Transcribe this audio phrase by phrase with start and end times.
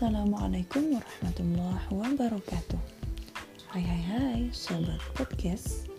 [0.00, 2.80] Assalamualaikum warahmatullahi wabarakatuh.
[3.68, 5.92] Hai hai hai sobat podcast.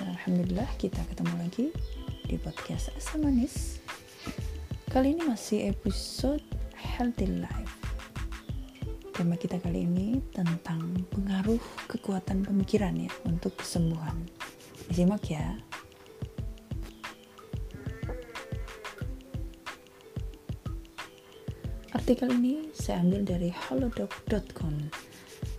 [0.00, 1.66] Alhamdulillah kita ketemu lagi
[2.24, 3.84] di podcast Asa Manis.
[4.88, 6.40] Kali ini masih episode
[6.72, 7.76] Healthy Life.
[9.12, 11.60] Tema kita kali ini tentang pengaruh
[11.92, 14.24] kekuatan pemikiran ya untuk kesembuhan.
[14.88, 15.60] Disimak ya
[22.04, 24.76] Artikel ini saya ambil dari halodoc.com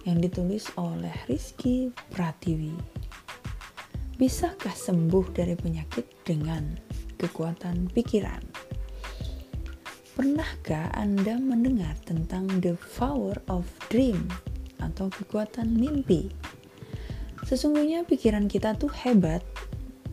[0.05, 2.70] yang ditulis oleh Rizky Pratiwi.
[4.22, 6.77] Bisakah sembuh dari penyakit dengan
[7.17, 8.45] kekuatan pikiran?
[10.13, 14.30] Pernahkah Anda mendengar tentang the power of dream
[14.77, 16.30] atau kekuatan mimpi?
[17.41, 19.41] Sesungguhnya pikiran kita tuh hebat.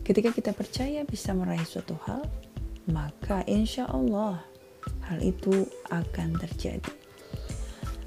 [0.01, 2.25] Ketika kita percaya bisa meraih suatu hal,
[2.89, 4.49] maka insya Allah
[5.07, 6.91] hal itu akan terjadi.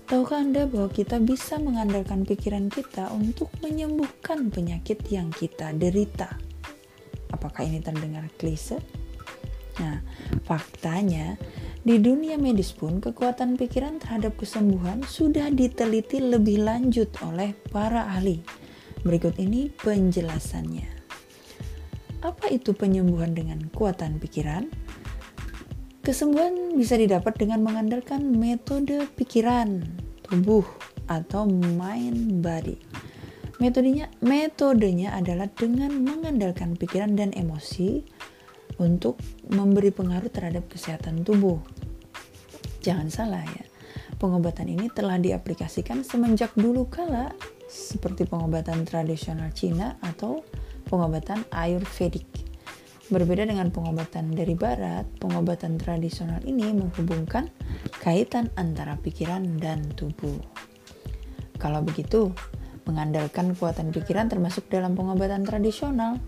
[0.07, 6.31] Tahukah Anda bahwa kita bisa mengandalkan pikiran kita untuk menyembuhkan penyakit yang kita derita?
[7.35, 8.79] Apakah ini terdengar klise?
[9.83, 9.99] Nah,
[10.47, 11.35] faktanya
[11.83, 18.41] di dunia medis pun kekuatan pikiran terhadap kesembuhan sudah diteliti lebih lanjut oleh para ahli.
[19.03, 20.87] Berikut ini penjelasannya.
[22.23, 24.86] Apa itu penyembuhan dengan kekuatan pikiran?
[26.07, 29.83] Kesembuhan bisa didapat dengan mengandalkan metode pikiran,
[30.23, 30.63] tubuh,
[31.11, 32.79] atau mind body.
[33.59, 38.07] Metodenya, metodenya adalah dengan mengandalkan pikiran dan emosi
[38.79, 39.19] untuk
[39.51, 41.59] memberi pengaruh terhadap kesehatan tubuh.
[42.87, 43.67] Jangan salah ya,
[44.23, 47.35] pengobatan ini telah diaplikasikan semenjak dulu kala
[47.67, 50.47] seperti pengobatan tradisional Cina atau
[50.87, 52.36] pengobatan Ayurvedik.
[53.07, 57.47] Berbeda dengan pengobatan dari barat, pengobatan tradisional ini menghubungkan
[58.03, 60.43] kaitan antara pikiran dan tubuh.
[61.55, 62.35] Kalau begitu,
[62.83, 66.19] mengandalkan kekuatan pikiran termasuk dalam pengobatan tradisional?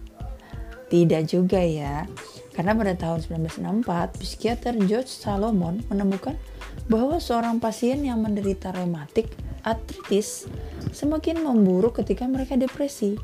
[0.87, 2.07] Tidak juga ya,
[2.55, 6.39] karena pada tahun 1964, psikiater George Salomon menemukan
[6.87, 9.31] bahwa seorang pasien yang menderita rematik
[9.67, 10.47] artritis
[10.95, 13.19] semakin memburuk ketika mereka depresi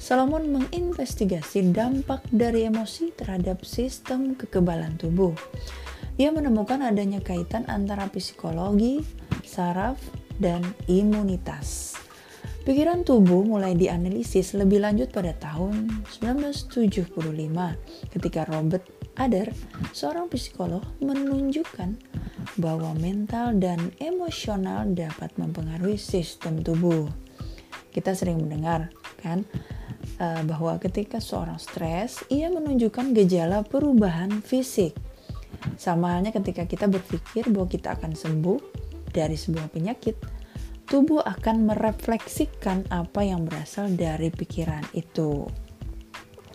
[0.00, 5.36] Solomon menginvestigasi dampak dari emosi terhadap sistem kekebalan tubuh.
[6.16, 9.04] Ia menemukan adanya kaitan antara psikologi,
[9.44, 10.00] saraf,
[10.40, 12.00] dan imunitas.
[12.64, 17.12] Pikiran tubuh mulai dianalisis lebih lanjut pada tahun 1975
[18.08, 18.84] ketika Robert
[19.20, 19.52] Adler,
[19.92, 22.00] seorang psikolog, menunjukkan
[22.56, 27.04] bahwa mental dan emosional dapat mempengaruhi sistem tubuh.
[27.92, 28.88] Kita sering mendengar
[29.20, 29.44] kan
[30.20, 34.94] uh, bahwa ketika seorang stres, ia menunjukkan gejala perubahan fisik.
[35.80, 38.60] Sama halnya ketika kita berpikir bahwa kita akan sembuh
[39.10, 40.16] dari sebuah penyakit,
[40.86, 45.48] tubuh akan merefleksikan apa yang berasal dari pikiran itu.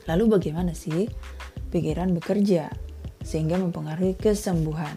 [0.06, 1.10] Lalu bagaimana sih
[1.74, 2.70] pikiran bekerja
[3.26, 4.96] sehingga mempengaruhi kesembuhan?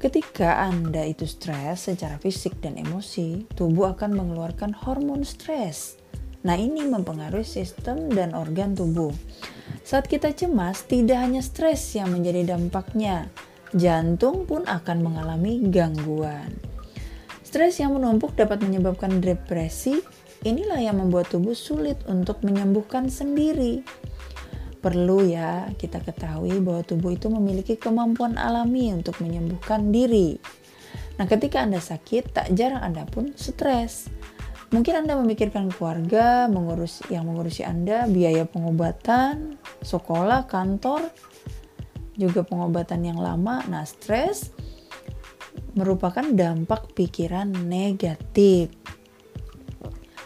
[0.00, 5.99] Ketika Anda itu stres secara fisik dan emosi, tubuh akan mengeluarkan hormon stres
[6.40, 9.12] Nah, ini mempengaruhi sistem dan organ tubuh.
[9.84, 13.28] Saat kita cemas, tidak hanya stres yang menjadi dampaknya,
[13.76, 16.48] jantung pun akan mengalami gangguan.
[17.44, 20.00] Stres yang menumpuk dapat menyebabkan depresi.
[20.40, 23.84] Inilah yang membuat tubuh sulit untuk menyembuhkan sendiri.
[24.80, 30.40] Perlu ya kita ketahui bahwa tubuh itu memiliki kemampuan alami untuk menyembuhkan diri.
[31.20, 34.08] Nah, ketika Anda sakit, tak jarang Anda pun stres.
[34.70, 41.10] Mungkin Anda memikirkan keluarga, mengurus yang mengurusi Anda, biaya pengobatan, sekolah, kantor,
[42.14, 43.66] juga pengobatan yang lama.
[43.66, 44.54] Nah, stres
[45.74, 48.70] merupakan dampak pikiran negatif.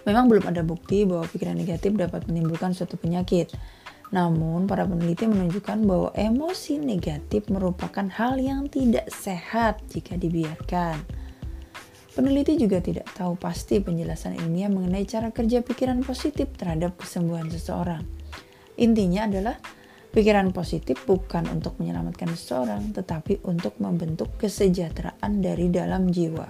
[0.04, 3.48] Memang belum ada bukti bahwa pikiran negatif dapat menimbulkan suatu penyakit.
[4.12, 11.00] Namun, para peneliti menunjukkan bahwa emosi negatif merupakan hal yang tidak sehat jika dibiarkan.
[12.14, 18.06] Peneliti juga tidak tahu pasti penjelasan ilmiah mengenai cara kerja pikiran positif terhadap kesembuhan seseorang.
[18.78, 19.58] Intinya adalah
[20.14, 26.46] pikiran positif bukan untuk menyelamatkan seseorang, tetapi untuk membentuk kesejahteraan dari dalam jiwa.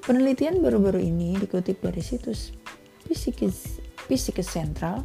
[0.00, 2.56] Penelitian baru-baru ini dikutip dari situs
[3.04, 3.80] Psikis,
[4.48, 5.04] Sentral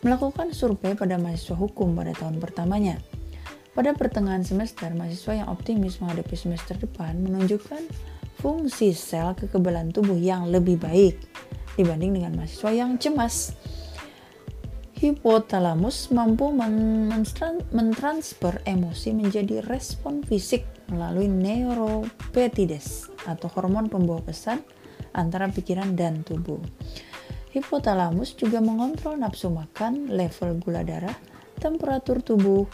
[0.00, 2.96] melakukan survei pada mahasiswa hukum pada tahun pertamanya.
[3.76, 7.84] Pada pertengahan semester, mahasiswa yang optimis menghadapi semester depan menunjukkan
[8.38, 11.18] fungsi sel kekebalan tubuh yang lebih baik
[11.74, 13.54] dibanding dengan mahasiswa yang cemas.
[14.98, 16.50] Hipotalamus mampu
[17.70, 24.58] mentransfer emosi menjadi respon fisik melalui neuropeptides atau hormon pembawa pesan
[25.14, 26.58] antara pikiran dan tubuh.
[27.54, 31.14] Hipotalamus juga mengontrol nafsu makan, level gula darah,
[31.62, 32.66] temperatur tubuh,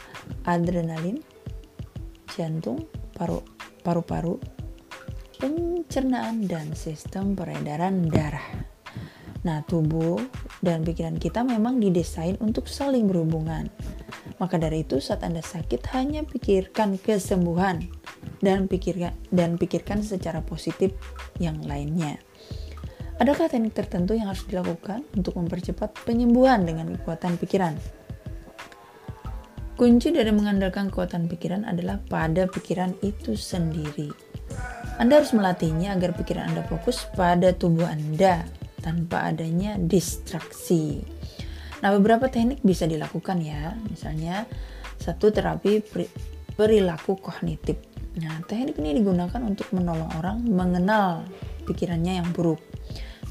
[0.49, 1.21] adrenalin,
[2.33, 2.89] jantung,
[3.85, 4.41] paru-paru,
[5.39, 8.65] pencernaan, dan sistem peredaran darah.
[9.45, 10.17] Nah, tubuh
[10.65, 13.69] dan pikiran kita memang didesain untuk saling berhubungan.
[14.41, 17.85] Maka dari itu, saat Anda sakit, hanya pikirkan kesembuhan
[18.41, 20.97] dan pikirkan dan pikirkan secara positif
[21.37, 22.17] yang lainnya.
[23.21, 27.79] Adakah teknik tertentu yang harus dilakukan untuk mempercepat penyembuhan dengan kekuatan pikiran?
[29.79, 34.34] Kunci dari mengandalkan kekuatan pikiran adalah pada pikiran itu sendiri.
[35.01, 38.47] Anda harus melatihnya agar pikiran Anda fokus pada tubuh Anda
[38.81, 41.03] tanpa adanya distraksi.
[41.83, 43.75] Nah, beberapa teknik bisa dilakukan ya.
[43.91, 44.47] Misalnya,
[44.97, 45.85] satu terapi
[46.55, 47.77] perilaku kognitif.
[48.23, 51.27] Nah, teknik ini digunakan untuk menolong orang mengenal
[51.67, 52.63] pikirannya yang buruk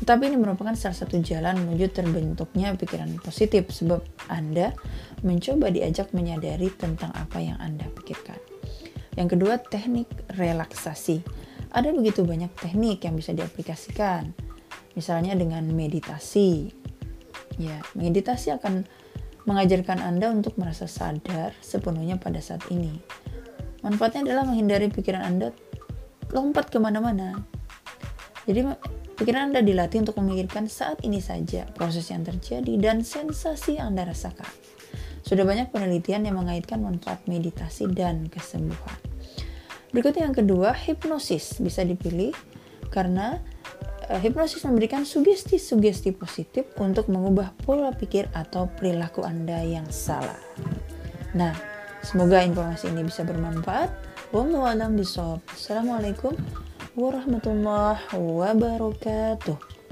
[0.04, 4.76] tetapi ini merupakan salah satu jalan menuju terbentuknya pikiran positif sebab Anda
[5.24, 8.36] mencoba diajak menyadari tentang apa yang Anda pikirkan.
[9.16, 11.24] Yang kedua, teknik relaksasi.
[11.74, 14.30] Ada begitu banyak teknik yang bisa diaplikasikan.
[14.94, 16.70] Misalnya dengan meditasi.
[17.58, 18.86] Ya, meditasi akan
[19.50, 22.94] mengajarkan Anda untuk merasa sadar sepenuhnya pada saat ini.
[23.82, 25.52] Manfaatnya adalah menghindari pikiran Anda
[26.32, 27.44] lompat ke mana-mana.
[28.48, 28.64] Jadi
[29.14, 34.10] Pikiran Anda dilatih untuk memikirkan saat ini saja, proses yang terjadi, dan sensasi yang Anda
[34.10, 34.50] rasakan.
[35.22, 39.13] Sudah banyak penelitian yang mengaitkan manfaat meditasi dan kesembuhan.
[39.94, 42.34] Berikutnya yang kedua, hipnosis bisa dipilih
[42.90, 43.38] karena
[44.10, 50.42] uh, hipnosis memberikan sugesti-sugesti positif untuk mengubah pola pikir atau perilaku Anda yang salah.
[51.38, 51.54] Nah,
[52.02, 53.94] semoga informasi ini bisa bermanfaat.
[54.34, 55.46] Wallahu a'lam bishawab.
[55.54, 56.34] Assalamualaikum
[56.98, 59.83] warahmatullahi wabarakatuh.